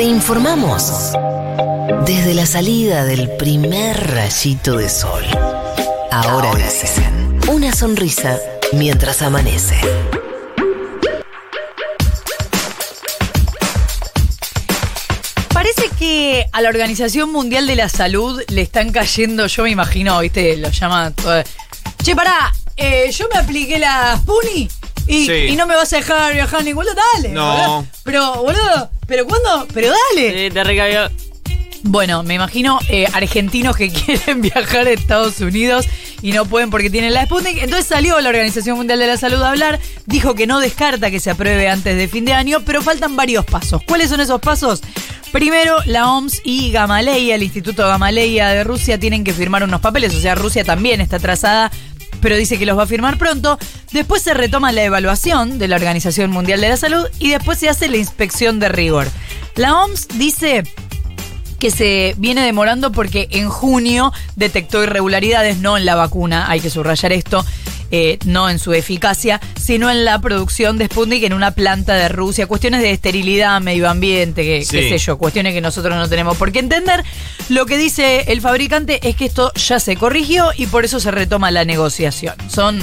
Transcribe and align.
Te 0.00 0.06
informamos 0.06 1.12
desde 2.06 2.32
la 2.32 2.46
salida 2.46 3.04
del 3.04 3.36
primer 3.36 4.12
rayito 4.12 4.78
de 4.78 4.88
sol. 4.88 5.22
Ahora 6.10 6.54
dicen 6.54 7.38
una 7.50 7.70
sonrisa 7.70 8.38
mientras 8.72 9.20
amanece. 9.20 9.78
Parece 15.52 15.90
que 15.98 16.46
a 16.50 16.62
la 16.62 16.70
Organización 16.70 17.30
Mundial 17.30 17.66
de 17.66 17.76
la 17.76 17.90
Salud 17.90 18.40
le 18.48 18.62
están 18.62 18.92
cayendo, 18.92 19.48
yo 19.48 19.64
me 19.64 19.70
imagino, 19.70 20.18
viste, 20.20 20.56
lo 20.56 20.70
llaman 20.70 21.12
todo. 21.12 21.42
Che, 22.02 22.16
pará, 22.16 22.50
eh, 22.74 23.10
yo 23.12 23.28
me 23.30 23.38
apliqué 23.38 23.78
la 23.78 24.16
Spuni 24.16 24.66
y, 25.10 25.26
Sí. 25.26 25.32
y 25.52 25.56
no 25.56 25.66
me 25.66 25.74
vas 25.76 25.92
a 25.92 25.96
dejar 25.96 26.32
viajar 26.34 26.60
a 26.60 26.62
ningún 26.62 26.84
lado. 26.86 26.98
Dale. 27.14 27.28
No. 27.30 27.52
boludo. 27.54 27.86
Pero, 28.04 28.34
boludo, 28.42 28.90
¿pero 29.06 29.26
cuándo? 29.26 29.66
Pero 29.74 29.88
dale. 30.14 30.48
Sí, 30.48 30.54
te 30.54 30.64
recabió. 30.64 31.10
Bueno, 31.82 32.22
me 32.22 32.34
imagino 32.34 32.78
eh, 32.90 33.06
argentinos 33.12 33.74
que 33.76 33.90
quieren 33.92 34.42
viajar 34.42 34.86
a 34.86 34.90
Estados 34.90 35.40
Unidos 35.40 35.86
y 36.20 36.32
no 36.32 36.44
pueden 36.44 36.68
porque 36.70 36.90
tienen 36.90 37.14
la 37.14 37.24
Sputnik. 37.24 37.56
Entonces 37.62 37.86
salió 37.86 38.20
la 38.20 38.28
Organización 38.28 38.76
Mundial 38.76 38.98
de 38.98 39.06
la 39.06 39.16
Salud 39.16 39.40
a 39.42 39.50
hablar, 39.50 39.80
dijo 40.06 40.34
que 40.34 40.46
no 40.46 40.60
descarta 40.60 41.10
que 41.10 41.20
se 41.20 41.30
apruebe 41.30 41.68
antes 41.68 41.96
de 41.96 42.06
fin 42.08 42.26
de 42.26 42.34
año, 42.34 42.60
pero 42.66 42.82
faltan 42.82 43.16
varios 43.16 43.46
pasos. 43.46 43.82
¿Cuáles 43.86 44.10
son 44.10 44.20
esos 44.20 44.40
pasos? 44.42 44.82
Primero, 45.32 45.76
la 45.86 46.10
OMS 46.12 46.42
y 46.44 46.72
Gamaleya, 46.72 47.36
el 47.36 47.44
Instituto 47.44 47.86
Gamaleya 47.86 48.48
de 48.48 48.64
Rusia, 48.64 48.98
tienen 48.98 49.22
que 49.24 49.32
firmar 49.32 49.62
unos 49.62 49.80
papeles. 49.80 50.12
O 50.14 50.20
sea, 50.20 50.34
Rusia 50.34 50.64
también 50.64 51.00
está 51.00 51.16
atrasada, 51.16 51.70
pero 52.20 52.36
dice 52.36 52.58
que 52.58 52.66
los 52.66 52.78
va 52.78 52.84
a 52.84 52.86
firmar 52.86 53.18
pronto. 53.18 53.58
Después 53.92 54.22
se 54.22 54.34
retoma 54.34 54.72
la 54.72 54.84
evaluación 54.84 55.58
de 55.58 55.68
la 55.68 55.76
Organización 55.76 56.30
Mundial 56.30 56.60
de 56.60 56.68
la 56.68 56.76
Salud 56.76 57.06
y 57.18 57.30
después 57.30 57.58
se 57.58 57.68
hace 57.68 57.88
la 57.88 57.96
inspección 57.96 58.60
de 58.60 58.68
rigor. 58.68 59.08
La 59.56 59.82
OMS 59.82 60.08
dice 60.14 60.64
que 61.58 61.70
se 61.70 62.14
viene 62.16 62.42
demorando 62.42 62.90
porque 62.90 63.28
en 63.30 63.48
junio 63.48 64.12
detectó 64.34 64.82
irregularidades, 64.82 65.58
no 65.58 65.76
en 65.76 65.84
la 65.84 65.94
vacuna, 65.94 66.50
hay 66.50 66.60
que 66.60 66.70
subrayar 66.70 67.12
esto, 67.12 67.44
eh, 67.90 68.18
no 68.24 68.48
en 68.48 68.58
su 68.58 68.72
eficacia, 68.72 69.40
sino 69.60 69.90
en 69.90 70.04
la 70.04 70.20
producción 70.20 70.78
de 70.78 70.86
Sputnik 70.86 71.24
en 71.24 71.32
una 71.32 71.50
planta 71.52 71.94
de 71.94 72.08
Rusia. 72.08 72.46
Cuestiones 72.46 72.82
de 72.82 72.90
esterilidad, 72.90 73.60
medio 73.60 73.88
ambiente, 73.88 74.42
que, 74.44 74.64
Sí. 74.64 74.76
qué 74.76 74.88
sé 74.90 74.98
yo, 74.98 75.18
cuestiones 75.18 75.54
que 75.54 75.60
nosotros 75.60 75.96
no 75.96 76.08
tenemos 76.08 76.36
por 76.36 76.52
qué 76.52 76.60
entender. 76.60 77.04
Lo 77.48 77.66
que 77.66 77.76
dice 77.78 78.24
el 78.28 78.40
fabricante 78.40 79.00
es 79.08 79.16
que 79.16 79.24
esto 79.26 79.52
ya 79.54 79.80
se 79.80 79.96
corrigió 79.96 80.50
y 80.56 80.66
por 80.66 80.84
eso 80.84 81.00
se 81.00 81.10
retoma 81.10 81.50
la 81.50 81.64
negociación. 81.64 82.34
Son 82.48 82.80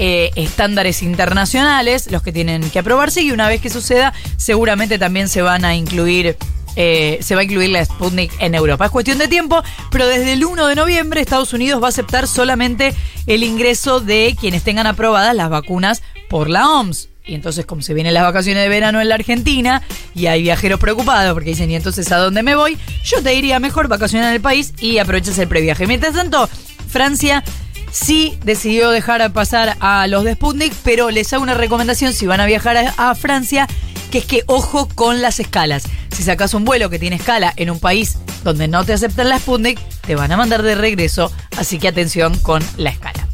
eh, 0.00 0.30
estándares 0.36 1.02
internacionales 1.02 2.08
los 2.10 2.22
que 2.22 2.32
tienen 2.32 2.70
que 2.70 2.78
aprobarse 2.78 3.20
y 3.22 3.32
una 3.32 3.48
vez 3.48 3.60
que 3.60 3.68
suceda 3.68 4.12
seguramente 4.36 4.96
también 4.98 5.28
se 5.28 5.42
van 5.42 5.64
a 5.64 5.74
incluir 5.74 6.36
eh, 6.80 7.18
se 7.22 7.34
va 7.34 7.40
a 7.40 7.44
incluir 7.44 7.70
la 7.70 7.84
Sputnik 7.84 8.32
en 8.38 8.54
Europa. 8.54 8.84
Es 8.84 8.92
cuestión 8.92 9.18
de 9.18 9.26
tiempo, 9.26 9.64
pero 9.90 10.06
desde 10.06 10.32
el 10.32 10.44
1 10.44 10.68
de 10.68 10.76
noviembre 10.76 11.20
Estados 11.20 11.52
Unidos 11.52 11.82
va 11.82 11.86
a 11.86 11.88
aceptar 11.88 12.28
solamente 12.28 12.94
el 13.26 13.42
ingreso 13.42 13.98
de 13.98 14.36
quienes 14.38 14.62
tengan 14.62 14.86
aprobadas 14.86 15.34
las 15.34 15.50
vacunas 15.50 16.04
por 16.30 16.48
la 16.48 16.70
OMS. 16.70 17.08
Y 17.26 17.34
entonces, 17.34 17.66
como 17.66 17.82
se 17.82 17.94
vienen 17.94 18.14
las 18.14 18.22
vacaciones 18.22 18.62
de 18.62 18.68
verano 18.68 19.00
en 19.00 19.08
la 19.08 19.16
Argentina 19.16 19.82
y 20.14 20.26
hay 20.26 20.42
viajeros 20.42 20.78
preocupados 20.78 21.34
porque 21.34 21.50
dicen, 21.50 21.68
¿y 21.68 21.74
entonces 21.74 22.12
a 22.12 22.18
dónde 22.18 22.44
me 22.44 22.54
voy? 22.54 22.78
Yo 23.02 23.20
te 23.24 23.30
diría 23.30 23.58
mejor 23.58 23.88
vacacionar 23.88 24.28
en 24.28 24.36
el 24.36 24.40
país 24.40 24.72
y 24.78 24.98
aprovechas 24.98 25.36
el 25.38 25.48
previaje. 25.48 25.88
Mientras 25.88 26.14
tanto, 26.14 26.48
Francia 26.88 27.42
sí 27.90 28.38
decidió 28.44 28.90
dejar 28.90 29.32
pasar 29.32 29.76
a 29.80 30.06
los 30.06 30.22
de 30.22 30.34
Sputnik, 30.34 30.72
pero 30.84 31.10
les 31.10 31.32
hago 31.32 31.42
una 31.42 31.54
recomendación 31.54 32.12
si 32.12 32.26
van 32.28 32.40
a 32.40 32.46
viajar 32.46 32.76
a, 32.76 33.10
a 33.10 33.14
Francia, 33.16 33.66
que 34.10 34.18
es 34.18 34.24
que 34.24 34.42
ojo 34.46 34.88
con 34.94 35.20
las 35.22 35.40
escalas. 35.40 35.84
Si 36.10 36.22
sacas 36.22 36.54
un 36.54 36.64
vuelo 36.64 36.90
que 36.90 36.98
tiene 36.98 37.16
escala 37.16 37.52
en 37.56 37.70
un 37.70 37.78
país 37.80 38.18
donde 38.44 38.68
no 38.68 38.84
te 38.84 38.92
aceptan 38.92 39.28
la 39.28 39.38
Sputnik, 39.38 39.78
te 40.06 40.14
van 40.14 40.32
a 40.32 40.36
mandar 40.36 40.62
de 40.62 40.74
regreso, 40.74 41.30
así 41.56 41.78
que 41.78 41.88
atención 41.88 42.38
con 42.40 42.62
la 42.76 42.90
escala. 42.90 43.26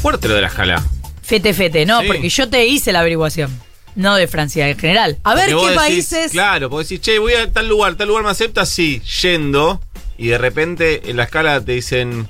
Fuerte 0.00 0.28
lo 0.28 0.34
de 0.34 0.42
la 0.42 0.48
escala. 0.48 0.84
Fete, 1.22 1.54
fete, 1.54 1.86
no, 1.86 2.00
Sí. 2.02 2.06
porque 2.06 2.28
yo 2.28 2.48
te 2.50 2.66
hice 2.66 2.92
la 2.92 3.00
averiguación, 3.00 3.50
no 3.94 4.14
de 4.16 4.26
Francia 4.28 4.68
en 4.68 4.78
general. 4.78 5.18
A 5.24 5.34
ver 5.34 5.50
Porque 5.50 5.60
qué 5.60 5.70
decís, 5.70 5.76
países... 6.08 6.32
Claro, 6.32 6.68
porque 6.68 6.84
decís, 6.84 7.00
che, 7.00 7.18
voy 7.18 7.32
a 7.34 7.50
tal 7.50 7.68
lugar, 7.68 7.94
tal 7.94 8.08
lugar 8.08 8.24
me 8.24 8.30
acepta, 8.30 8.66
sí, 8.66 9.00
yendo. 9.22 9.80
Y 10.18 10.28
de 10.28 10.38
repente 10.38 11.10
en 11.10 11.16
la 11.16 11.24
escala 11.24 11.60
te 11.60 11.72
dicen, 11.72 12.28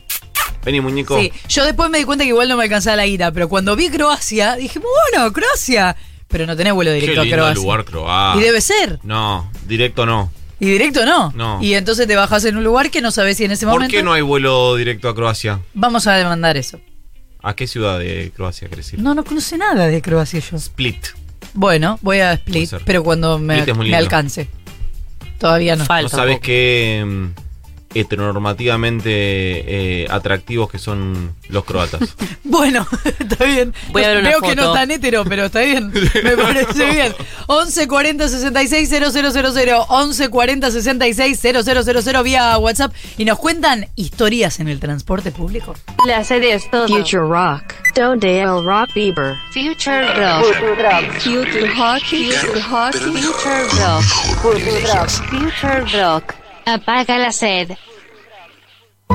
vení 0.64 0.80
muñeco. 0.80 1.18
Sí, 1.18 1.32
yo 1.48 1.64
después 1.64 1.90
me 1.90 1.98
di 1.98 2.04
cuenta 2.04 2.24
que 2.24 2.28
igual 2.28 2.48
no 2.48 2.56
me 2.56 2.64
alcanzaba 2.64 2.96
la 2.96 3.06
guita, 3.06 3.32
pero 3.32 3.48
cuando 3.48 3.74
vi 3.74 3.88
Croacia, 3.90 4.54
dije, 4.56 4.78
bueno, 4.78 5.32
Croacia. 5.32 5.96
Pero 6.34 6.46
no 6.46 6.56
tenés 6.56 6.72
vuelo 6.72 6.90
Qué 6.90 6.96
directo 6.98 7.20
a 7.20 7.24
lindo 7.24 7.36
Croacia. 7.36 7.62
lugar 7.62 7.84
Croacia. 7.84 8.40
Y 8.40 8.44
debe 8.44 8.60
ser. 8.60 8.98
No, 9.04 9.48
directo 9.68 10.04
no. 10.04 10.32
Y 10.58 10.66
directo 10.66 11.06
no. 11.06 11.30
No. 11.36 11.62
Y 11.62 11.74
entonces 11.74 12.08
te 12.08 12.16
bajas 12.16 12.44
en 12.44 12.56
un 12.56 12.64
lugar 12.64 12.90
que 12.90 13.00
no 13.00 13.12
sabes 13.12 13.36
si 13.36 13.44
en 13.44 13.52
ese 13.52 13.66
¿Por 13.66 13.74
momento. 13.74 13.92
qué 13.96 14.02
no 14.02 14.12
hay 14.12 14.22
vuelo 14.22 14.74
directo 14.74 15.08
a 15.08 15.14
Croacia? 15.14 15.60
Vamos 15.74 16.08
a 16.08 16.14
demandar 16.14 16.56
eso. 16.56 16.80
¿A 17.40 17.54
qué 17.54 17.68
ciudad 17.68 18.00
de 18.00 18.32
Croacia 18.34 18.68
querés 18.68 18.92
ir? 18.94 18.98
No, 19.00 19.14
no 19.14 19.22
conoce 19.22 19.56
nada 19.56 19.86
de 19.86 20.02
Croacia 20.02 20.40
yo. 20.40 20.56
Split. 20.56 21.06
Bueno, 21.52 22.00
voy 22.02 22.18
a 22.18 22.32
Split, 22.32 22.54
Puede 22.54 22.66
ser. 22.66 22.82
pero 22.84 23.04
cuando 23.04 23.38
me, 23.38 23.54
Split 23.60 23.68
es 23.68 23.76
muy 23.76 23.84
me 23.84 23.90
lindo. 23.90 23.98
alcance. 24.04 24.48
Todavía 25.38 25.76
no. 25.76 25.84
Falta 25.84 26.16
¿No 26.16 26.22
sabes 26.22 26.40
qué 26.40 27.04
mm, 27.06 27.26
heteronormativamente 27.94 29.10
eh, 29.10 30.06
atractivos 30.10 30.70
que 30.70 30.78
son 30.78 31.34
los 31.48 31.64
croatas? 31.64 32.00
Bueno, 32.46 32.86
está 33.18 33.44
bien. 33.46 33.74
Voy 33.90 34.04
a 34.04 34.08
ver 34.08 34.18
una 34.18 34.28
Veo 34.28 34.40
que 34.40 34.54
no 34.54 34.72
tan 34.72 34.90
hetero, 34.90 35.24
pero 35.24 35.46
está 35.46 35.60
bien. 35.60 35.90
Me 36.22 36.36
parece 36.36 36.90
bien. 36.90 37.14
11 37.46 37.88
40 37.88 38.28
66 38.28 38.88
000 38.88 39.86
11 39.88 40.28
40 40.28 40.70
66 40.70 41.40
000 41.40 42.22
vía 42.22 42.56
WhatsApp 42.58 42.94
y 43.16 43.24
nos 43.24 43.38
cuentan 43.38 43.88
historias 43.96 44.60
en 44.60 44.68
el 44.68 44.78
transporte 44.78 45.32
público. 45.32 45.74
La 46.06 46.22
sede 46.22 46.52
es 46.52 46.70
todo. 46.70 46.86
Future 46.86 47.22
Rock. 47.26 47.74
Donde 47.94 48.40
el 48.40 48.64
Rock 48.64 48.90
Bieber. 48.94 49.34
Future 49.52 50.06
Rock. 50.14 50.44
Future 50.44 50.74
Rock. 50.76 51.12
Future 51.18 51.74
Rock. 51.74 52.04
Future 52.04 52.54
Rock. 54.92 55.08
Future 55.30 55.84
Rock. 55.98 56.43
Apaga 56.66 57.18
la 57.18 57.30
sed. 57.32 57.76